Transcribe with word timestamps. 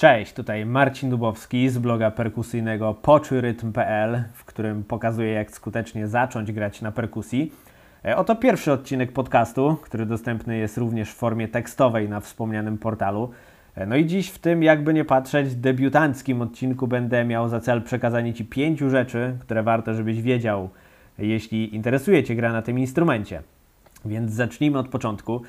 Cześć, 0.00 0.32
tutaj 0.32 0.66
Marcin 0.66 1.10
Dubowski 1.10 1.68
z 1.68 1.78
bloga 1.78 2.10
perkusyjnego 2.10 2.94
poczujrytm.pl, 2.94 4.24
w 4.34 4.44
którym 4.44 4.84
pokazuję 4.84 5.32
jak 5.32 5.50
skutecznie 5.50 6.08
zacząć 6.08 6.52
grać 6.52 6.82
na 6.82 6.92
perkusji. 6.92 7.52
E, 8.04 8.16
oto 8.16 8.36
pierwszy 8.36 8.72
odcinek 8.72 9.12
podcastu, 9.12 9.76
który 9.82 10.06
dostępny 10.06 10.56
jest 10.56 10.78
również 10.78 11.10
w 11.10 11.14
formie 11.14 11.48
tekstowej 11.48 12.08
na 12.08 12.20
wspomnianym 12.20 12.78
portalu. 12.78 13.30
E, 13.74 13.86
no 13.86 13.96
i 13.96 14.06
dziś 14.06 14.30
w 14.30 14.38
tym, 14.38 14.62
jakby 14.62 14.94
nie 14.94 15.04
patrzeć, 15.04 15.54
debiutanckim 15.54 16.42
odcinku 16.42 16.86
będę 16.86 17.24
miał 17.24 17.48
za 17.48 17.60
cel 17.60 17.82
przekazanie 17.82 18.34
Ci 18.34 18.44
pięciu 18.44 18.90
rzeczy, 18.90 19.36
które 19.40 19.62
warto, 19.62 19.94
żebyś 19.94 20.22
wiedział, 20.22 20.70
jeśli 21.18 21.74
interesuje 21.74 22.24
Cię 22.24 22.36
gra 22.36 22.52
na 22.52 22.62
tym 22.62 22.78
instrumencie. 22.78 23.42
Więc 24.04 24.32
zacznijmy 24.32 24.78
od 24.78 24.88
początku. 24.88 25.42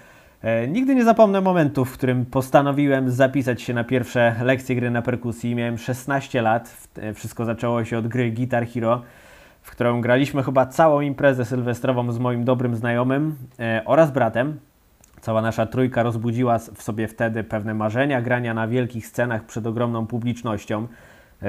E, 0.44 0.68
nigdy 0.68 0.96
nie 0.96 1.04
zapomnę 1.04 1.42
momentu, 1.42 1.86
w 1.86 1.94
którym 1.94 2.26
postanowiłem 2.26 3.12
zapisać 3.12 3.62
się 3.62 3.74
na 3.74 3.84
pierwsze 3.84 4.36
lekcje 4.44 4.76
gry 4.76 4.92
na 4.92 5.02
perkusji. 5.02 5.56
Miałem 5.56 5.78
16 5.78 6.42
lat. 6.42 6.88
E, 6.98 7.14
wszystko 7.14 7.46
zaczęło 7.46 7.86
się 7.86 7.98
od 7.98 8.08
gry 8.08 8.32
Guitar 8.32 8.68
Hero, 8.68 9.02
w 9.62 9.72
którą 9.72 10.02
graliśmy 10.02 10.44
chyba 10.44 10.66
całą 10.66 11.02
imprezę 11.02 11.46
sylwestrową 11.46 12.12
z 12.12 12.20
moim 12.20 12.44
dobrym 12.44 12.76
znajomym 12.76 13.36
e, 13.60 13.82
oraz 13.86 14.12
bratem. 14.12 14.60
Cała 15.22 15.42
nasza 15.42 15.66
trójka 15.66 16.04
rozbudziła 16.04 16.60
w 16.60 16.82
sobie 16.84 17.08
wtedy 17.08 17.44
pewne 17.44 17.74
marzenia 17.74 18.22
grania 18.22 18.54
na 18.54 18.68
wielkich 18.68 19.08
scenach 19.08 19.46
przed 19.46 19.68
ogromną 19.68 20.08
publicznością. 20.08 20.88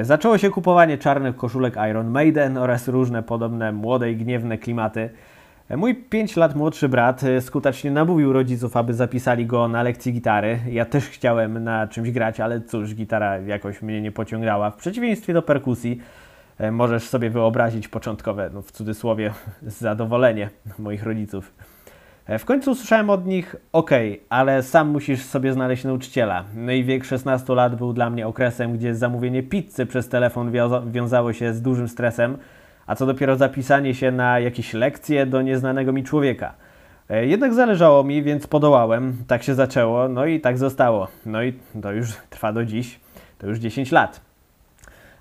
Zaczęło 0.03 0.39
się 0.39 0.51
kupowanie 0.51 0.99
czarnych 0.99 1.37
koszulek 1.37 1.75
Iron 1.91 2.11
Maiden 2.11 2.59
oraz 2.59 2.89
różne 2.89 3.23
podobne 3.23 3.73
młode 3.73 4.13
i 4.13 4.17
gniewne 4.17 4.59
klimaty. 4.59 5.11
Mój 5.77 5.95
5 5.95 6.37
lat 6.37 6.55
młodszy 6.55 6.89
brat 6.89 7.25
e, 7.25 7.41
skutecznie 7.41 7.91
namówił 7.91 8.33
rodziców, 8.33 8.77
aby 8.77 8.95
zapisali 8.95 9.47
go 9.47 9.69
na 9.69 9.83
lekcji 9.83 10.13
gitary. 10.13 10.59
Ja 10.71 10.85
też 10.85 11.05
chciałem 11.05 11.65
na 11.65 11.87
czymś 11.87 12.11
grać, 12.11 12.41
ale 12.41 12.61
cóż, 12.61 12.95
gitara 12.95 13.39
jakoś 13.39 13.83
mnie 13.83 14.01
nie 14.01 14.13
pociągała. 14.13 14.71
W 14.71 14.77
przeciwieństwie 14.77 15.33
do 15.33 15.43
perkusji, 15.43 16.01
e, 16.59 16.71
możesz 16.71 17.03
sobie 17.03 17.31
wyobrazić 17.31 17.89
początkowe, 17.89 18.51
no 18.55 18.63
w 18.63 18.73
cudzysłowie, 18.73 19.33
zadowolenie 19.63 20.51
moich 20.79 21.03
rodziców. 21.03 21.55
E, 22.27 22.39
w 22.39 22.45
końcu 22.45 22.71
usłyszałem 22.71 23.11
od 23.11 23.27
nich: 23.27 23.57
OK, 23.73 23.91
ale 24.29 24.63
sam 24.63 24.89
musisz 24.89 25.23
sobie 25.23 25.53
znaleźć 25.53 25.85
nauczyciela. 25.85 26.45
No 26.55 26.73
i 26.73 26.85
wiek 26.85 27.05
16 27.05 27.55
lat 27.55 27.77
był 27.77 27.93
dla 27.93 28.11
mnie 28.11 28.27
okresem, 28.27 28.73
gdzie 28.79 28.95
zamówienie 28.95 29.43
pizzy 29.43 29.87
przez 29.87 30.09
telefon 30.09 30.53
wiązało 30.87 31.33
się 31.33 31.55
z 31.55 31.63
dużym 31.63 31.89
stresem 31.89 32.39
a 32.93 32.95
co 32.95 33.07
dopiero 33.07 33.37
zapisanie 33.37 33.95
się 33.95 34.11
na 34.11 34.41
jakieś 34.41 34.75
lekcje 34.75 35.27
do 35.27 35.43
nieznanego 35.43 35.93
mi 35.93 36.05
człowieka. 36.05 36.55
E, 37.11 37.27
jednak 37.27 37.55
zależało 37.55 38.05
mi, 38.05 38.23
więc 38.23 38.47
podołałem. 38.47 39.17
Tak 39.27 39.43
się 39.43 39.55
zaczęło, 39.55 40.09
no 40.09 40.27
i 40.27 40.41
tak 40.41 40.59
zostało. 40.59 41.09
No 41.27 41.43
i 41.43 41.53
to 41.83 41.93
już 41.93 42.13
trwa 42.31 42.53
do 42.53 42.65
dziś, 42.65 43.01
to 43.39 43.47
już 43.47 43.59
10 43.59 43.93
lat. 43.93 44.21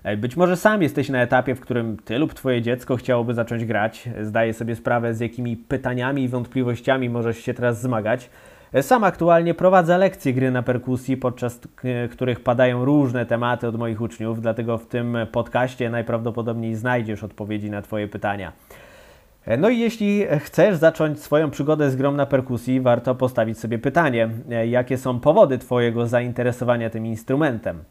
E, 0.02 0.16
być 0.16 0.36
może 0.36 0.56
sam 0.56 0.82
jesteś 0.82 1.08
na 1.08 1.22
etapie, 1.22 1.54
w 1.54 1.60
którym 1.60 1.96
ty 2.04 2.18
lub 2.18 2.34
twoje 2.34 2.62
dziecko 2.62 2.96
chciałoby 2.96 3.34
zacząć 3.34 3.64
grać. 3.64 4.08
Zdaję 4.22 4.54
sobie 4.54 4.76
sprawę, 4.76 5.14
z 5.14 5.20
jakimi 5.20 5.56
pytaniami 5.56 6.22
i 6.22 6.28
wątpliwościami 6.28 7.08
możesz 7.08 7.38
się 7.38 7.54
teraz 7.54 7.80
zmagać. 7.80 8.30
Sam 8.80 9.04
aktualnie 9.04 9.54
prowadzę 9.54 9.98
lekcje 9.98 10.34
gry 10.34 10.50
na 10.50 10.62
perkusji, 10.62 11.16
podczas 11.16 11.60
których 12.10 12.40
padają 12.40 12.84
różne 12.84 13.26
tematy 13.26 13.68
od 13.68 13.78
moich 13.78 14.00
uczniów, 14.00 14.40
dlatego 14.40 14.78
w 14.78 14.86
tym 14.86 15.16
podcaście 15.32 15.90
najprawdopodobniej 15.90 16.74
znajdziesz 16.74 17.24
odpowiedzi 17.24 17.70
na 17.70 17.82
Twoje 17.82 18.08
pytania. 18.08 18.52
No 19.58 19.68
i 19.68 19.78
jeśli 19.78 20.26
chcesz 20.38 20.76
zacząć 20.76 21.20
swoją 21.20 21.50
przygodę 21.50 21.90
z 21.90 21.96
grą 21.96 22.12
na 22.12 22.26
perkusji, 22.26 22.80
warto 22.80 23.14
postawić 23.14 23.58
sobie 23.58 23.78
pytanie, 23.78 24.28
jakie 24.68 24.98
są 24.98 25.20
powody 25.20 25.58
Twojego 25.58 26.06
zainteresowania 26.06 26.90
tym 26.90 27.06
instrumentem. 27.06 27.84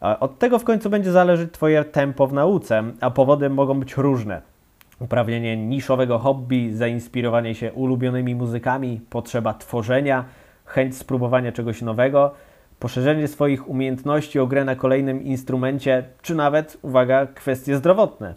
Od 0.00 0.38
tego 0.38 0.58
w 0.58 0.64
końcu 0.64 0.90
będzie 0.90 1.12
zależeć 1.12 1.52
Twoje 1.52 1.84
tempo 1.84 2.26
w 2.26 2.32
nauce, 2.32 2.82
a 3.00 3.10
powody 3.10 3.50
mogą 3.50 3.80
być 3.80 3.96
różne 3.96 4.55
uprawnienie 5.00 5.56
niszowego 5.56 6.18
hobby, 6.18 6.74
zainspirowanie 6.74 7.54
się 7.54 7.72
ulubionymi 7.72 8.34
muzykami, 8.34 9.00
potrzeba 9.10 9.54
tworzenia, 9.54 10.24
chęć 10.64 10.96
spróbowania 10.96 11.52
czegoś 11.52 11.82
nowego, 11.82 12.34
poszerzenie 12.78 13.28
swoich 13.28 13.68
umiejętności 13.68 14.38
o 14.38 14.46
grę 14.46 14.64
na 14.64 14.76
kolejnym 14.76 15.22
instrumencie, 15.22 16.04
czy 16.22 16.34
nawet, 16.34 16.78
uwaga, 16.82 17.26
kwestie 17.26 17.76
zdrowotne. 17.76 18.34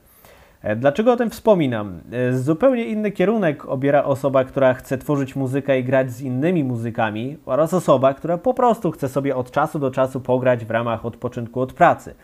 E, 0.62 0.76
dlaczego 0.76 1.12
o 1.12 1.16
tym 1.16 1.30
wspominam? 1.30 2.00
E, 2.12 2.34
zupełnie 2.34 2.86
inny 2.86 3.12
kierunek 3.12 3.66
obiera 3.66 4.04
osoba, 4.04 4.44
która 4.44 4.74
chce 4.74 4.98
tworzyć 4.98 5.36
muzykę 5.36 5.80
i 5.80 5.84
grać 5.84 6.12
z 6.12 6.22
innymi 6.22 6.64
muzykami, 6.64 7.38
oraz 7.46 7.74
osoba, 7.74 8.14
która 8.14 8.38
po 8.38 8.54
prostu 8.54 8.92
chce 8.92 9.10
sobie 9.10 9.36
od 9.36 9.52
czasu 9.52 9.80
do 9.80 9.92
czasu 9.92 10.22
pograć 10.22 10.66
w 10.66 10.72
ramach 10.72 11.06
odpoczynku 11.06 11.62
od 11.62 11.74
pracy. 11.74 12.16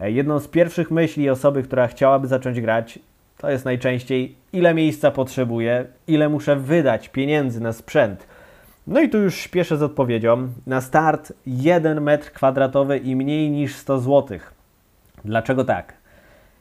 E, 0.00 0.10
jedną 0.10 0.38
z 0.38 0.48
pierwszych 0.48 0.90
myśli 0.90 1.30
osoby, 1.30 1.62
która 1.62 1.86
chciałaby 1.86 2.26
zacząć 2.26 2.60
grać, 2.60 2.98
to 3.38 3.50
jest 3.50 3.64
najczęściej 3.64 4.36
ile 4.52 4.74
miejsca 4.74 5.10
potrzebuję, 5.10 5.84
ile 6.06 6.28
muszę 6.28 6.56
wydać 6.56 7.08
pieniędzy 7.08 7.60
na 7.60 7.72
sprzęt. 7.72 8.26
No 8.86 9.00
i 9.00 9.08
tu 9.08 9.18
już 9.18 9.34
śpieszę 9.34 9.76
z 9.76 9.82
odpowiedzią. 9.82 10.48
Na 10.66 10.80
start 10.80 11.32
1 11.46 12.00
metr 12.00 12.32
kwadratowy 12.32 12.98
i 12.98 13.16
mniej 13.16 13.50
niż 13.50 13.74
100 13.74 13.98
zł. 14.00 14.38
Dlaczego 15.24 15.64
tak? 15.64 15.94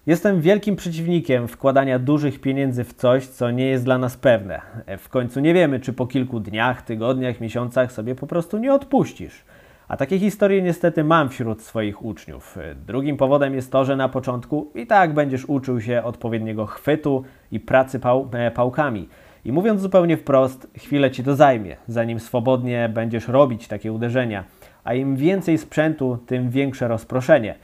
Jestem 0.08 0.42
wielkim 0.42 0.76
przeciwnikiem 0.76 1.48
wkładania 1.48 2.00
dużych 2.00 2.42
pieniędzy 2.42 2.84
w 2.84 2.94
coś, 2.94 3.28
co 3.28 3.52
nie 3.52 3.66
jest 3.66 3.84
dla 3.84 3.98
nas 3.98 4.18
pewne. 4.18 4.62
W 4.98 5.10
końcu 5.10 5.40
nie 5.40 5.54
wiemy, 5.54 5.80
czy 5.80 5.94
po 5.94 6.08
kilku 6.08 6.40
dniach, 6.40 6.82
tygodniach, 6.82 7.42
miesiącach 7.42 7.92
sobie 7.92 8.16
po 8.16 8.28
prostu 8.28 8.58
nie 8.58 8.74
odpuścisz. 8.74 9.44
A 9.88 9.98
takie 9.98 10.20
historie 10.20 10.62
niestety 10.62 11.04
mam 11.04 11.30
wśród 11.30 11.62
swoich 11.62 12.06
uczniów. 12.06 12.58
Drugim 12.88 13.18
powodem 13.18 13.56
jest 13.56 13.72
to, 13.72 13.86
że 13.86 13.96
na 13.96 14.10
początku 14.10 14.72
i 14.76 14.88
tak 14.88 15.14
będziesz 15.14 15.46
uczył 15.46 15.82
się 15.82 16.04
odpowiedniego 16.04 16.66
chwytu 16.66 17.24
i 17.52 17.60
pracy 17.60 18.00
pał 18.00 18.30
e, 18.34 18.52
pałkami. 18.52 19.10
I 19.46 19.52
mówiąc 19.52 19.82
zupełnie 19.82 20.18
wprost, 20.18 20.68
chwilę 20.78 21.12
ci 21.12 21.24
to 21.24 21.36
zajmie, 21.36 21.78
zanim 21.88 22.20
swobodnie 22.20 22.90
będziesz 22.94 23.28
robić 23.28 23.68
takie 23.68 23.94
uderzenia. 23.94 24.44
A 24.84 24.94
im 24.94 25.16
więcej 25.16 25.58
sprzętu, 25.58 26.18
tym 26.28 26.50
większe 26.50 26.88
rozproszenie. 26.88 27.56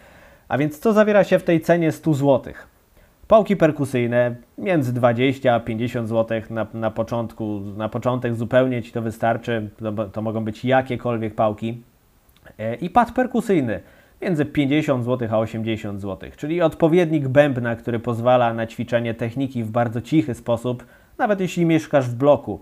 A 0.48 0.58
więc 0.58 0.80
co 0.80 0.94
zawiera 0.94 1.24
się 1.24 1.40
w 1.40 1.44
tej 1.44 1.62
cenie 1.62 1.92
100 1.92 2.14
zł? 2.14 2.54
Pałki 3.28 3.56
perkusyjne 3.56 4.36
między 4.58 4.94
20 4.94 5.56
a 5.56 5.60
50 5.60 6.10
zł 6.10 6.42
na, 6.50 6.68
na 6.74 6.92
początku. 6.92 7.60
Na 7.78 7.90
początek 7.90 8.36
zupełnie 8.36 8.82
ci 8.84 8.92
to 8.92 9.02
wystarczy. 9.02 9.70
To, 9.96 10.08
to 10.08 10.22
mogą 10.22 10.44
być 10.44 10.66
jakiekolwiek 10.66 11.36
pałki. 11.36 11.82
E, 12.60 12.76
i 12.76 12.90
pad 12.90 13.12
perkusyjny 13.12 13.80
między 14.22 14.46
50 14.46 15.06
zł 15.06 15.30
a 15.32 15.38
80 15.38 16.02
zł, 16.02 16.30
czyli 16.38 16.62
odpowiednik 16.62 17.28
bębna, 17.28 17.76
który 17.76 18.00
pozwala 18.00 18.54
na 18.54 18.68
ćwiczenie 18.68 19.14
techniki 19.14 19.64
w 19.64 19.72
bardzo 19.72 20.02
cichy 20.02 20.34
sposób, 20.34 20.86
nawet 21.18 21.40
jeśli 21.40 21.66
mieszkasz 21.66 22.10
w 22.10 22.16
bloku. 22.16 22.62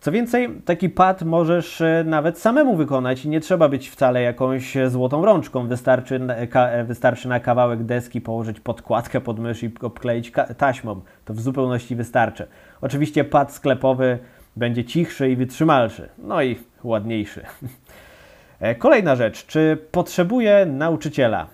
Co 0.00 0.12
więcej, 0.12 0.48
taki 0.64 0.88
pad 0.90 1.22
możesz 1.22 1.80
e, 1.80 2.04
nawet 2.06 2.38
samemu 2.38 2.76
wykonać 2.76 3.24
i 3.24 3.28
nie 3.28 3.40
trzeba 3.40 3.68
być 3.68 3.88
wcale 3.88 4.22
jakąś 4.22 4.76
złotą 4.88 5.24
rączką. 5.24 5.68
Wystarczy, 5.68 6.20
e, 6.54 6.84
wystarczy 6.84 7.28
na 7.28 7.40
kawałek 7.40 7.82
deski 7.82 8.20
położyć 8.20 8.60
podkładkę 8.60 9.20
pod 9.20 9.38
mysz 9.38 9.62
i 9.62 9.70
obkleić 9.82 10.32
taśmą. 10.56 11.00
To 11.24 11.34
w 11.34 11.40
zupełności 11.40 11.96
wystarczy. 11.96 12.46
Oczywiście 12.80 13.24
pad 13.24 13.52
sklepowy 13.52 14.18
będzie 14.56 14.84
cichszy 14.84 15.30
i 15.30 15.36
wytrzymalszy, 15.36 16.08
no 16.18 16.42
i 16.42 16.58
ładniejszy. 16.84 17.42
E, 18.60 18.74
kolejna 18.74 19.16
rzecz, 19.16 19.46
czy 19.46 19.78
potrzebuje 19.92 20.66
nauczyciela? 20.66 21.46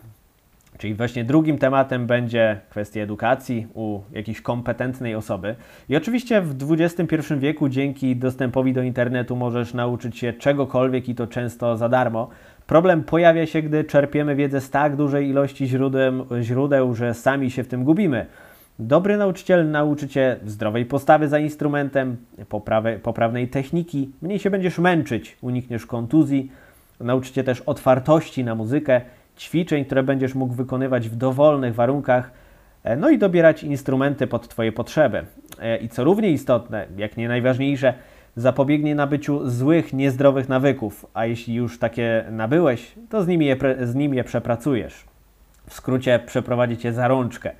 Czyli 0.78 0.94
właśnie 0.94 1.24
drugim 1.24 1.58
tematem 1.58 2.06
będzie 2.06 2.60
kwestia 2.70 3.00
edukacji 3.00 3.66
u 3.74 4.00
jakiejś 4.12 4.40
kompetentnej 4.40 5.14
osoby. 5.14 5.54
I 5.88 5.96
oczywiście 5.96 6.40
w 6.40 6.72
XXI 6.72 7.16
wieku 7.38 7.68
dzięki 7.68 8.16
dostępowi 8.16 8.72
do 8.72 8.82
internetu 8.82 9.36
możesz 9.36 9.74
nauczyć 9.74 10.18
się 10.18 10.32
czegokolwiek 10.32 11.08
i 11.08 11.14
to 11.14 11.26
często 11.26 11.76
za 11.76 11.88
darmo. 11.88 12.28
Problem 12.66 13.04
pojawia 13.04 13.46
się, 13.46 13.62
gdy 13.62 13.84
czerpiemy 13.84 14.36
wiedzę 14.36 14.60
z 14.60 14.70
tak 14.70 14.96
dużej 14.96 15.28
ilości 15.28 15.66
źródeł, 15.66 16.26
źródeł 16.42 16.94
że 16.94 17.14
sami 17.14 17.50
się 17.50 17.64
w 17.64 17.68
tym 17.68 17.84
gubimy. 17.84 18.26
Dobry 18.78 19.16
nauczyciel 19.16 19.70
nauczy 19.70 20.08
Cię 20.08 20.36
zdrowej 20.46 20.86
postawy 20.86 21.28
za 21.28 21.38
instrumentem, 21.38 22.16
poprawy, 22.48 23.00
poprawnej 23.02 23.48
techniki, 23.48 24.10
mniej 24.22 24.38
się 24.38 24.50
będziesz 24.50 24.78
męczyć, 24.78 25.36
unikniesz 25.40 25.86
kontuzji, 25.86 26.50
Nauczycie 27.02 27.44
też 27.44 27.60
otwartości 27.60 28.44
na 28.44 28.54
muzykę, 28.54 29.00
ćwiczeń, 29.38 29.84
które 29.84 30.02
będziesz 30.02 30.34
mógł 30.34 30.54
wykonywać 30.54 31.08
w 31.08 31.16
dowolnych 31.16 31.74
warunkach, 31.74 32.30
e, 32.84 32.96
no 32.96 33.10
i 33.10 33.18
dobierać 33.18 33.64
instrumenty 33.64 34.26
pod 34.26 34.48
Twoje 34.48 34.72
potrzeby. 34.72 35.24
E, 35.60 35.76
I 35.76 35.88
co 35.88 36.04
równie 36.04 36.30
istotne, 36.30 36.86
jak 36.96 37.16
nie 37.16 37.28
najważniejsze, 37.28 37.94
zapobiegnie 38.36 38.94
nabyciu 38.94 39.50
złych, 39.50 39.92
niezdrowych 39.92 40.48
nawyków, 40.48 41.06
a 41.14 41.26
jeśli 41.26 41.54
już 41.54 41.78
takie 41.78 42.24
nabyłeś, 42.30 42.94
to 43.08 43.22
z 43.22 43.26
nimi 43.26 43.46
je, 43.46 43.56
z 43.82 43.94
nimi 43.94 44.16
je 44.16 44.24
przepracujesz. 44.24 45.04
W 45.66 45.74
skrócie 45.74 46.20
przeprowadzi 46.26 46.76
Cię 46.76 46.92
za 46.92 47.08
rączkę. 47.08 47.50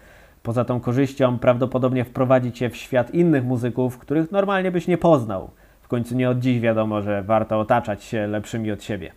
Poza 0.43 0.65
tą 0.65 0.81
korzyścią 0.81 1.39
prawdopodobnie 1.39 2.05
wprowadzi 2.05 2.53
Cię 2.53 2.71
w 2.71 2.77
świat 2.77 3.15
innych 3.15 3.45
muzyków, 3.45 3.99
których 3.99 4.33
normalnie 4.33 4.71
byś 4.71 4.87
nie 4.87 4.99
poznał. 4.99 5.51
W 5.83 5.89
końcu 5.89 6.15
nie 6.15 6.31
od 6.31 6.39
dziś 6.39 6.61
wiadomo, 6.61 7.03
że 7.03 7.23
warto 7.23 7.61
otaczać 7.61 8.05
się 8.05 8.27
lepszymi 8.27 8.73
od 8.73 8.83
siebie. 8.83 9.13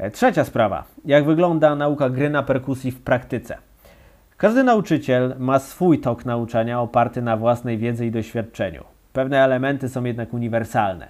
E, 0.00 0.10
trzecia 0.10 0.44
sprawa. 0.44 0.84
Jak 1.04 1.24
wygląda 1.24 1.74
nauka 1.74 2.10
gry 2.10 2.30
na 2.30 2.42
perkusji 2.42 2.90
w 2.90 3.02
praktyce? 3.02 3.56
Każdy 4.36 4.64
nauczyciel 4.64 5.34
ma 5.38 5.58
swój 5.58 5.98
tok 5.98 6.24
nauczania 6.24 6.80
oparty 6.80 7.22
na 7.22 7.36
własnej 7.36 7.78
wiedzy 7.78 8.06
i 8.06 8.10
doświadczeniu. 8.10 8.84
Pewne 9.12 9.44
elementy 9.44 9.88
są 9.88 10.04
jednak 10.04 10.34
uniwersalne. 10.34 11.08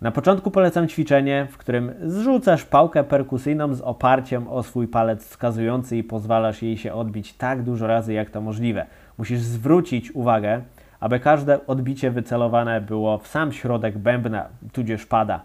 Na 0.00 0.10
początku 0.10 0.50
polecam 0.50 0.88
ćwiczenie, 0.88 1.46
w 1.50 1.56
którym 1.56 1.92
zrzucasz 2.02 2.64
pałkę 2.64 3.04
perkusyjną 3.04 3.74
z 3.74 3.80
oparciem 3.80 4.48
o 4.48 4.62
swój 4.62 4.88
palec 4.88 5.24
wskazujący 5.24 5.96
i 5.96 6.04
pozwalasz 6.04 6.62
jej 6.62 6.76
się 6.76 6.92
odbić 6.92 7.34
tak 7.34 7.62
dużo 7.62 7.86
razy, 7.86 8.12
jak 8.12 8.30
to 8.30 8.40
możliwe. 8.40 8.86
Musisz 9.18 9.40
zwrócić 9.40 10.12
uwagę, 10.12 10.62
aby 11.00 11.20
każde 11.20 11.66
odbicie 11.66 12.10
wycelowane 12.10 12.80
było 12.80 13.18
w 13.18 13.26
sam 13.26 13.52
środek 13.52 13.98
bębna, 13.98 14.46
tudzież 14.72 15.06
pada. 15.06 15.40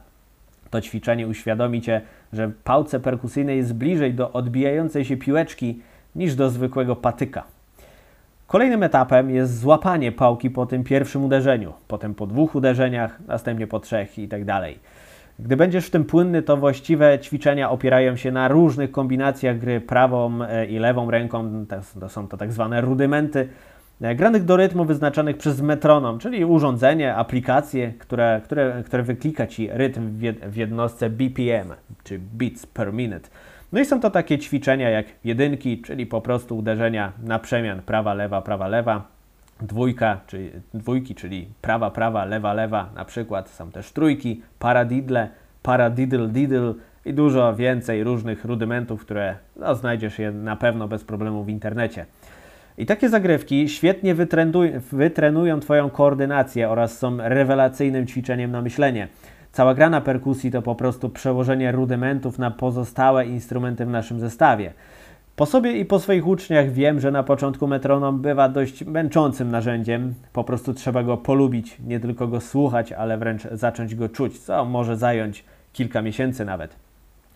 To 0.69 0.81
ćwiczenie 0.81 1.27
uświadomi 1.27 1.81
Cię, 1.81 2.01
że 2.35 2.51
pałce 2.63 2.99
perkusyjnej 2.99 3.57
jest 3.57 3.73
bliżej 3.73 4.13
do 4.13 4.31
odbijającej 4.31 5.05
się 5.05 5.17
piłeczki 5.17 5.79
niż 6.15 6.35
do 6.35 6.49
zwykłego 6.49 6.95
patyka. 6.95 7.43
Kolejnym 8.47 8.83
etapem 8.83 9.29
jest 9.29 9.59
złapanie 9.59 10.11
pałki 10.11 10.49
po 10.49 10.65
tym 10.65 10.83
pierwszym 10.83 11.23
uderzeniu, 11.23 11.73
potem 11.87 12.15
po 12.15 12.27
dwóch 12.27 12.55
uderzeniach, 12.55 13.19
następnie 13.27 13.67
po 13.67 13.79
trzech 13.79 14.19
i 14.19 14.27
tak 14.27 14.45
dalej. 14.45 14.79
Gdy 15.39 15.57
będziesz 15.57 15.87
w 15.87 15.89
tym 15.89 16.05
płynny, 16.05 16.41
to 16.41 16.57
właściwe 16.57 17.19
ćwiczenia 17.19 17.71
opierają 17.71 18.15
się 18.15 18.31
na 18.31 18.47
różnych 18.47 18.91
kombinacjach 18.91 19.59
gry 19.59 19.81
prawą 19.81 20.43
e, 20.43 20.65
i 20.65 20.79
lewą 20.79 21.11
ręką. 21.11 21.65
To 21.99 22.09
są 22.09 22.27
to 22.27 22.37
tak 22.37 22.53
zwane 22.53 22.81
rudymenty, 22.81 23.47
granych 24.01 24.45
do 24.45 24.57
rytmu 24.57 24.85
wyznaczanych 24.85 25.37
przez 25.37 25.61
metronom, 25.61 26.19
czyli 26.19 26.45
urządzenie, 26.45 27.15
aplikacje, 27.15 27.93
które, 27.99 28.41
które, 28.43 28.83
które 28.85 29.03
wyklika 29.03 29.47
Ci 29.47 29.69
rytm 29.71 30.09
w 30.47 30.55
jednostce 30.55 31.09
BPM, 31.09 31.73
czy 32.03 32.19
beats 32.19 32.65
per 32.65 32.93
minute. 32.93 33.29
No 33.73 33.79
i 33.79 33.85
są 33.85 33.99
to 33.99 34.09
takie 34.11 34.39
ćwiczenia 34.39 34.89
jak 34.89 35.05
jedynki, 35.23 35.81
czyli 35.81 36.05
po 36.05 36.21
prostu 36.21 36.57
uderzenia 36.57 37.11
na 37.23 37.39
przemian 37.39 37.81
prawa, 37.81 38.13
lewa, 38.13 38.41
prawa, 38.41 38.67
lewa. 38.67 39.03
Dwójka, 39.61 40.19
czyli 40.27 40.51
dwójki, 40.73 41.15
czyli 41.15 41.47
prawa, 41.61 41.91
prawa, 41.91 42.25
lewa, 42.25 42.53
lewa. 42.53 42.89
Na 42.95 43.05
przykład 43.05 43.49
są 43.49 43.71
też 43.71 43.91
trójki, 43.91 44.41
paradidle, 44.59 45.29
paradiddle, 45.63 46.27
diddle 46.27 46.73
i 47.05 47.13
dużo 47.13 47.55
więcej 47.55 48.03
różnych 48.03 48.45
rudymentów, 48.45 49.01
które 49.01 49.35
no, 49.55 49.75
znajdziesz 49.75 50.19
je 50.19 50.31
na 50.31 50.55
pewno 50.55 50.87
bez 50.87 51.03
problemu 51.03 51.43
w 51.43 51.49
internecie. 51.49 52.05
I 52.77 52.85
takie 52.85 53.09
zagrywki 53.09 53.69
świetnie 53.69 54.15
wytrenują 54.91 55.59
Twoją 55.59 55.89
koordynację 55.89 56.69
oraz 56.69 56.97
są 56.97 57.17
rewelacyjnym 57.17 58.07
ćwiczeniem 58.07 58.51
na 58.51 58.61
myślenie. 58.61 59.07
Cała 59.51 59.73
gra 59.73 59.89
na 59.89 60.01
perkusji 60.01 60.51
to 60.51 60.61
po 60.61 60.75
prostu 60.75 61.09
przełożenie 61.09 61.71
rudymentów 61.71 62.39
na 62.39 62.51
pozostałe 62.51 63.25
instrumenty 63.25 63.85
w 63.85 63.89
naszym 63.89 64.19
zestawie. 64.19 64.73
Po 65.35 65.45
sobie 65.45 65.77
i 65.79 65.85
po 65.85 65.99
swoich 65.99 66.27
uczniach 66.27 66.71
wiem, 66.71 66.99
że 66.99 67.11
na 67.11 67.23
początku 67.23 67.67
metronom 67.67 68.21
bywa 68.21 68.49
dość 68.49 68.85
męczącym 68.85 69.51
narzędziem. 69.51 70.13
Po 70.33 70.43
prostu 70.43 70.73
trzeba 70.73 71.03
go 71.03 71.17
polubić, 71.17 71.77
nie 71.87 71.99
tylko 71.99 72.27
go 72.27 72.41
słuchać, 72.41 72.91
ale 72.91 73.17
wręcz 73.17 73.43
zacząć 73.51 73.95
go 73.95 74.09
czuć, 74.09 74.39
co 74.39 74.65
może 74.65 74.97
zająć 74.97 75.43
kilka 75.73 76.01
miesięcy 76.01 76.45
nawet. 76.45 76.75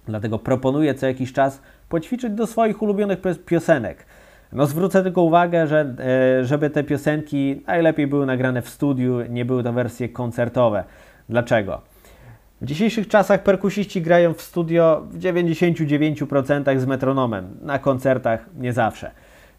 Dlatego 0.07 0.39
proponuję 0.39 0.93
co 0.93 1.07
jakiś 1.07 1.33
czas 1.33 1.61
poćwiczyć 1.89 2.33
do 2.33 2.47
swoich 2.47 2.81
ulubionych 2.81 3.19
piosenek. 3.45 4.05
No 4.53 4.65
zwrócę 4.65 5.03
tylko 5.03 5.21
uwagę, 5.21 5.67
że 5.67 5.95
e, 6.39 6.45
żeby 6.45 6.69
te 6.69 6.83
piosenki 6.83 7.61
najlepiej 7.67 8.07
były 8.07 8.25
nagrane 8.25 8.61
w 8.61 8.69
studiu, 8.69 9.21
nie 9.29 9.45
były 9.45 9.63
to 9.63 9.73
wersje 9.73 10.09
koncertowe. 10.09 10.83
Dlaczego? 11.29 11.81
W 12.61 12.65
dzisiejszych 12.65 13.07
czasach 13.07 13.43
perkusiści 13.43 14.01
grają 14.01 14.33
w 14.33 14.41
studio 14.41 15.07
w 15.11 15.19
99% 15.19 16.79
z 16.79 16.85
metronomem, 16.85 17.57
na 17.61 17.79
koncertach 17.79 18.45
nie 18.57 18.73
zawsze. 18.73 19.11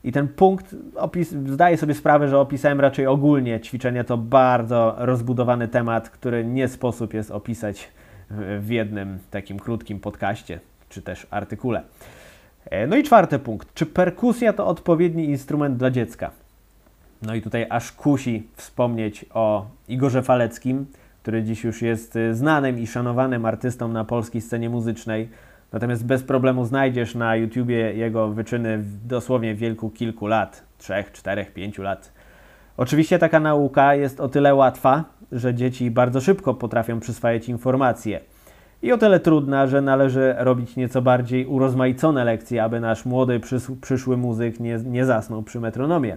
I 0.05 0.13
ten 0.13 0.29
punkt, 0.29 0.77
opis, 0.97 1.31
zdaję 1.31 1.77
sobie 1.77 1.95
sprawę, 1.95 2.29
że 2.29 2.39
opisałem 2.39 2.81
raczej 2.81 3.07
ogólnie. 3.07 3.61
Ćwiczenia 3.61 4.05
to 4.05 4.17
bardzo 4.17 4.95
rozbudowany 4.99 5.69
temat, 5.69 6.11
który 6.11 6.45
nie 6.45 6.69
sposób 6.69 7.15
jest 7.15 7.31
opisać 7.31 7.89
w 8.61 8.71
jednym 8.71 9.19
takim 9.31 9.59
krótkim 9.59 10.01
podcaście 10.01 10.61
czy 10.89 11.03
też 11.03 11.27
artykule. 11.31 11.83
E, 12.71 12.87
no 12.87 12.97
i 12.97 13.03
czwarty 13.03 13.39
punkt. 13.39 13.75
Czy 13.75 13.87
perkusja 13.87 14.53
to 14.53 14.67
odpowiedni 14.67 15.25
instrument 15.25 15.77
dla 15.77 15.91
dziecka? 15.91 16.31
No 17.23 17.35
i 17.35 17.43
tutaj 17.43 17.67
aż 17.71 17.93
kusi 17.93 18.47
wspomnieć 18.57 19.25
o 19.35 19.67
Igorze 19.89 20.23
Faleckim, 20.23 20.87
który 21.23 21.43
dziś 21.43 21.65
już 21.65 21.83
jest 21.83 22.17
y, 22.17 22.35
znanym 22.35 22.79
i 22.79 22.87
szanowanym 22.87 23.47
artystą 23.47 23.89
na 23.89 24.05
polskiej 24.05 24.41
scenie 24.41 24.71
muzycznej. 24.71 25.29
Natomiast 25.73 26.07
bez 26.07 26.23
problemu 26.23 26.65
znajdziesz 26.65 27.15
na 27.15 27.37
YouTubie 27.37 27.95
jego 27.95 28.29
wyczyny 28.29 28.79
w 28.79 29.07
dosłownie 29.07 29.55
wielku 29.55 29.91
kilku 29.91 30.27
lat, 30.27 30.63
trzech, 30.79 31.13
czterech, 31.13 31.53
pięciu 31.53 31.83
lat. 31.83 32.13
Oczywiście 32.77 33.19
taka 33.19 33.41
nauka 33.41 33.95
jest 33.95 34.21
o 34.21 34.29
tyle 34.29 34.55
łatwa, 34.55 35.05
że 35.33 35.55
dzieci 35.55 35.91
bardzo 35.91 36.21
szybko 36.21 36.55
potrafią 36.55 37.01
przyswajać 37.01 37.49
informacje. 37.49 38.21
I 38.83 38.93
o 38.93 38.99
tyle 38.99 39.21
trudna, 39.21 39.67
że 39.67 39.81
należy 39.81 40.35
robić 40.39 40.77
nieco 40.77 41.03
bardziej 41.03 41.47
urozmaicone 41.47 42.25
lekcje, 42.25 42.65
aby 42.65 42.81
nasz 42.81 43.05
młody, 43.05 43.41
przyszły 43.81 44.17
muzyk 44.17 44.61
nie, 44.61 44.79
nie 44.85 45.05
zasnął 45.05 45.43
przy 45.43 45.61
metronomie. 45.61 46.17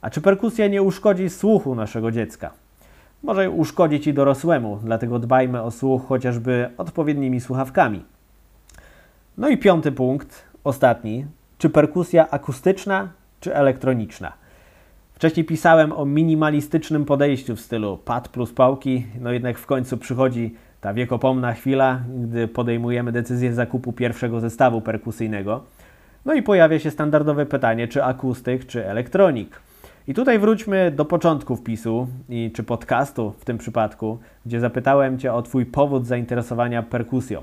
A 0.00 0.10
czy 0.10 0.20
perkusja 0.20 0.68
nie 0.68 0.82
uszkodzi 0.82 1.30
słuchu 1.30 1.74
naszego 1.74 2.10
dziecka? 2.10 2.50
może 3.22 3.50
uszkodzić 3.50 4.06
i 4.06 4.14
dorosłemu, 4.14 4.78
dlatego 4.84 5.18
dbajmy 5.18 5.62
o 5.62 5.70
słuch 5.70 6.06
chociażby 6.06 6.70
odpowiednimi 6.78 7.40
słuchawkami. 7.40 8.04
No 9.38 9.48
i 9.48 9.58
piąty 9.58 9.92
punkt, 9.92 10.42
ostatni. 10.64 11.26
Czy 11.58 11.70
perkusja 11.70 12.30
akustyczna, 12.30 13.08
czy 13.40 13.54
elektroniczna? 13.54 14.32
Wcześniej 15.14 15.46
pisałem 15.46 15.92
o 15.92 16.04
minimalistycznym 16.04 17.04
podejściu 17.04 17.56
w 17.56 17.60
stylu 17.60 17.98
pad 17.98 18.28
plus 18.28 18.52
pałki, 18.52 19.06
no 19.20 19.32
jednak 19.32 19.58
w 19.58 19.66
końcu 19.66 19.98
przychodzi 19.98 20.54
ta 20.82 20.94
wiekopomna 20.94 21.52
chwila, 21.52 22.00
gdy 22.24 22.48
podejmujemy 22.48 23.12
decyzję 23.12 23.54
zakupu 23.54 23.92
pierwszego 23.92 24.40
zestawu 24.40 24.80
perkusyjnego. 24.80 25.64
No 26.24 26.34
i 26.34 26.42
pojawia 26.42 26.78
się 26.78 26.90
standardowe 26.90 27.46
pytanie, 27.46 27.88
czy 27.88 28.04
akustyk, 28.04 28.66
czy 28.66 28.86
elektronik. 28.86 29.60
I 30.08 30.14
tutaj 30.14 30.38
wróćmy 30.38 30.90
do 30.90 31.04
początku 31.04 31.56
wpisu, 31.56 32.08
i, 32.28 32.50
czy 32.54 32.62
podcastu 32.62 33.34
w 33.38 33.44
tym 33.44 33.58
przypadku, 33.58 34.18
gdzie 34.46 34.60
zapytałem 34.60 35.18
Cię 35.18 35.32
o 35.32 35.42
Twój 35.42 35.66
powód 35.66 36.06
zainteresowania 36.06 36.82
perkusją. 36.82 37.42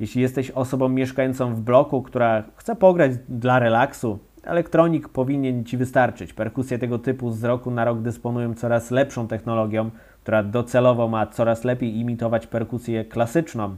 Jeśli 0.00 0.22
jesteś 0.22 0.50
osobą 0.50 0.88
mieszkającą 0.88 1.54
w 1.54 1.60
bloku, 1.60 2.02
która 2.02 2.42
chce 2.56 2.76
pograć 2.76 3.12
dla 3.28 3.58
relaksu, 3.58 4.18
elektronik 4.44 5.08
powinien 5.08 5.64
Ci 5.64 5.76
wystarczyć. 5.76 6.32
Perkusje 6.32 6.78
tego 6.78 6.98
typu 6.98 7.30
z 7.30 7.44
roku 7.44 7.70
na 7.70 7.84
rok 7.84 8.00
dysponują 8.00 8.54
coraz 8.54 8.90
lepszą 8.90 9.28
technologią, 9.28 9.90
która 10.30 10.42
docelowo 10.42 11.08
ma 11.08 11.26
coraz 11.26 11.64
lepiej 11.64 11.96
imitować 11.96 12.46
perkusję 12.46 13.04
klasyczną. 13.04 13.76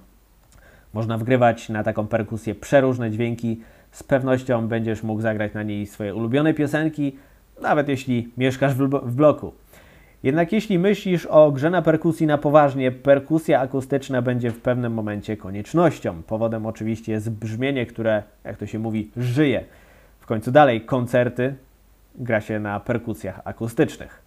Można 0.93 1.19
wgrywać 1.19 1.69
na 1.69 1.83
taką 1.83 2.07
perkusję 2.07 2.55
przeróżne 2.55 3.11
dźwięki. 3.11 3.61
Z 3.91 4.03
pewnością 4.03 4.69
będziesz 4.69 5.03
mógł 5.03 5.21
zagrać 5.21 5.55
na 5.55 5.63
niej 5.63 5.87
swoje 5.87 6.15
ulubione 6.15 6.55
piosenki, 6.55 7.17
nawet 7.63 7.89
jeśli 7.89 8.33
mieszkasz 8.37 8.75
w 8.75 9.15
bloku. 9.15 9.53
Jednak 10.23 10.53
jeśli 10.53 10.79
myślisz 10.79 11.27
o 11.27 11.53
grze 11.53 11.71
na 11.71 11.83
perkusji 11.83 12.27
na 12.27 12.39
poważnie, 12.39 12.93
perkusja 12.93 13.61
akustyczna 13.61 14.23
będzie 14.23 14.51
w 14.51 14.61
pewnym 14.61 14.93
momencie 14.93 15.37
koniecznością. 15.37 16.23
Powodem 16.23 16.67
oczywiście 16.67 17.13
jest 17.13 17.31
brzmienie, 17.31 17.87
które, 17.87 18.23
jak 18.45 18.57
to 18.57 18.67
się 18.67 18.79
mówi, 18.79 19.11
żyje. 19.17 19.65
W 20.21 20.27
końcu 20.27 20.51
dalej 20.51 20.81
koncerty 20.81 21.55
gra 22.15 22.41
się 22.41 22.61
na 22.61 22.81
perkusjach 22.81 23.41
akustycznych. 23.45 24.22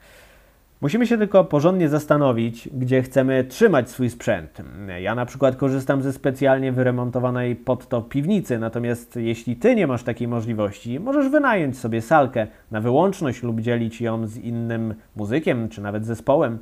Musimy 0.81 1.07
się 1.07 1.17
tylko 1.17 1.43
porządnie 1.43 1.89
zastanowić, 1.89 2.69
gdzie 2.73 3.01
chcemy 3.01 3.43
trzymać 3.43 3.89
swój 3.89 4.09
sprzęt. 4.09 4.61
Ja 5.01 5.15
na 5.15 5.25
przykład 5.25 5.55
korzystam 5.55 6.01
ze 6.01 6.13
specjalnie 6.13 6.71
wyremontowanej 6.71 7.55
pod 7.55 7.87
to 7.87 8.01
piwnicy, 8.01 8.59
natomiast 8.59 9.15
jeśli 9.15 9.55
Ty 9.55 9.75
nie 9.75 9.87
masz 9.87 10.03
takiej 10.03 10.27
możliwości, 10.27 10.99
możesz 10.99 11.29
wynająć 11.29 11.79
sobie 11.79 12.01
salkę 12.01 12.47
na 12.71 12.81
wyłączność 12.81 13.43
lub 13.43 13.61
dzielić 13.61 14.01
ją 14.01 14.27
z 14.27 14.37
innym 14.37 14.93
muzykiem 15.15 15.69
czy 15.69 15.81
nawet 15.81 16.05
zespołem. 16.05 16.57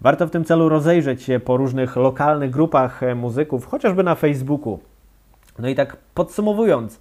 Warto 0.00 0.26
w 0.26 0.30
tym 0.30 0.44
celu 0.44 0.68
rozejrzeć 0.68 1.22
się 1.22 1.40
po 1.40 1.56
różnych 1.56 1.96
lokalnych 1.96 2.50
grupach 2.50 3.00
muzyków, 3.16 3.66
chociażby 3.66 4.02
na 4.02 4.14
Facebooku. 4.14 4.78
No 5.58 5.68
i 5.68 5.74
tak 5.74 5.96
podsumowując, 6.14 7.00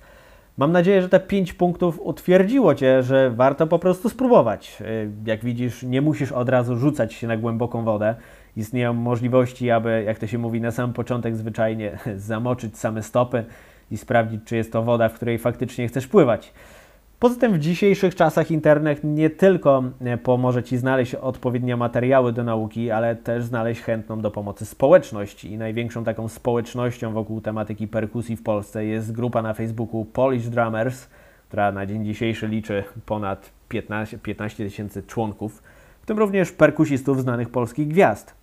Mam 0.60 0.72
nadzieję, 0.72 1.01
że 1.01 1.10
te 1.10 1.20
5 1.20 1.54
punktów 1.54 2.00
utwierdziło 2.04 2.75
Cię, 2.75 3.04
że 3.04 3.32
warto 3.32 3.68
po 3.68 3.80
prostu 3.80 4.10
spróbować. 4.10 4.78
Y, 4.82 5.12
jak 5.25 5.46
widzisz, 5.46 5.84
nie 5.84 6.01
musisz 6.01 6.32
od 6.32 6.50
razu 6.50 6.78
rzucać 6.78 7.13
się 7.13 7.28
na 7.28 7.38
głęboką 7.38 7.84
wodę. 7.84 8.16
Istnieją 8.58 8.94
możliwości, 8.94 9.72
aby, 9.72 10.04
jak 10.06 10.20
to 10.20 10.28
się 10.28 10.38
mówi 10.38 10.62
na 10.62 10.72
sam 10.72 10.94
początek 10.94 11.36
zwyczajnie, 11.36 11.98
zamoczyć 12.18 12.78
same 12.78 13.04
stopy 13.04 13.46
i 13.92 13.98
sprawdzić, 13.98 14.42
czy 14.46 14.56
jest 14.56 14.72
to 14.72 14.84
woda, 14.84 15.10
w 15.10 15.13
której 15.13 15.38
faktycznie 15.38 15.88
chcesz 15.88 16.08
pływać. 16.08 16.54
Poza 17.19 17.39
tym 17.39 17.53
w 17.53 17.59
dzisiejszych 17.59 18.15
czasach 18.15 18.51
internet 18.51 18.99
nie 19.03 19.29
tylko 19.29 19.83
e, 20.01 20.17
pomoże 20.17 20.63
Ci 20.63 20.77
znaleźć 20.77 21.15
odpowiednie 21.15 21.77
materiały 21.77 22.33
do 22.33 22.43
nauki, 22.43 22.91
ale 22.91 23.15
też 23.15 23.43
znaleźć 23.43 23.81
chętną 23.81 24.21
do 24.21 24.31
pomocy 24.31 24.65
społeczność. 24.65 25.45
I 25.45 25.57
największą 25.57 26.03
taką 26.03 26.27
społecznością 26.27 27.13
wokół 27.13 27.41
tematyki 27.41 27.88
perkusji 27.88 28.35
w 28.35 28.43
Polsce 28.43 28.85
jest 28.85 29.11
grupa 29.11 29.41
na 29.41 29.53
Facebooku 29.53 30.05
Polish 30.05 30.49
Drummers, 30.49 31.07
która 31.47 31.71
na 31.71 31.85
dzień 31.85 32.05
dzisiejszy 32.05 32.47
liczy 32.47 32.83
ponad 33.05 33.51
15 34.23 34.63
tysięcy 34.63 35.03
członków, 35.03 35.63
w 36.01 36.05
tym 36.05 36.19
również 36.19 36.51
perkusistów 36.51 37.21
znanych 37.21 37.49
polskich 37.49 37.88
gwiazd. 37.88 38.38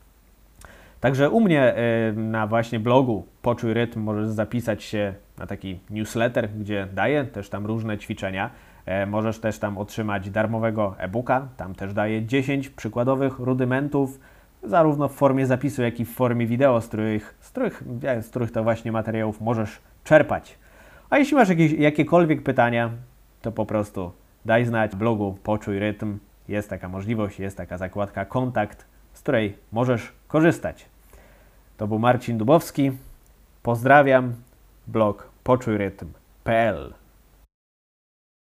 Także 1.00 1.30
u 1.30 1.40
mnie 1.40 1.74
e, 1.74 2.12
na 2.12 2.46
właśnie 2.46 2.80
blogu 2.80 3.26
Poczuj 3.42 3.74
Rytm 3.74 4.00
możesz 4.00 4.28
zapisać 4.28 4.82
się 4.82 5.14
na 5.38 5.46
taki 5.46 5.80
newsletter, 5.90 6.48
gdzie 6.50 6.88
daję 6.94 7.24
też 7.24 7.48
tam 7.48 7.66
różne 7.66 7.98
ćwiczenia. 7.98 8.50
E, 8.86 9.06
możesz 9.06 9.38
też 9.38 9.58
tam 9.58 9.78
otrzymać 9.78 10.30
darmowego 10.30 10.94
e-booka. 10.98 11.48
Tam 11.56 11.74
też 11.74 11.94
daję 11.94 12.26
10 12.26 12.68
przykładowych 12.68 13.38
rudymentów, 13.38 14.20
zarówno 14.62 15.08
w 15.08 15.12
formie 15.12 15.46
zapisu, 15.46 15.82
jak 15.82 16.00
i 16.00 16.04
w 16.04 16.14
formie 16.14 16.46
wideo, 16.46 16.80
z 16.80 16.88
których, 16.88 17.34
z 17.40 17.50
których, 17.50 17.82
z 18.20 18.30
których 18.30 18.50
to 18.50 18.62
właśnie 18.62 18.92
materiałów 18.92 19.40
możesz 19.40 19.80
czerpać. 20.04 20.58
A 21.10 21.18
jeśli 21.18 21.36
masz 21.36 21.48
jakieś, 21.48 21.72
jakiekolwiek 21.72 22.42
pytania, 22.42 22.90
to 23.42 23.52
po 23.52 23.66
prostu 23.66 24.12
daj 24.44 24.64
znać 24.64 24.92
w 24.92 24.96
blogu 24.96 25.38
Poczuj 25.42 25.78
Rytm. 25.78 26.18
Jest 26.48 26.70
taka 26.70 26.88
możliwość, 26.88 27.40
jest 27.40 27.56
taka 27.56 27.78
zakładka 27.78 28.24
kontakt, 28.24 28.86
z 29.12 29.20
której 29.20 29.56
możesz 29.72 30.12
korzystać. 30.36 30.86
To 31.76 31.86
był 31.86 31.98
Marcin 31.98 32.38
Dubowski. 32.38 32.92
Pozdrawiam. 33.62 34.34
Blog 34.86 35.28
poczujrytm.pl 35.44 36.94